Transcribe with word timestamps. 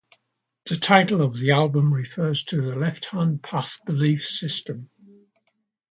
The 0.65 0.77
title 0.77 1.21
of 1.21 1.37
the 1.37 1.51
album 1.51 1.93
refers 1.93 2.43
to 2.45 2.59
the 2.59 2.73
Left-Hand 2.75 3.43
Path 3.43 3.77
belief 3.85 4.25
system. 4.25 4.89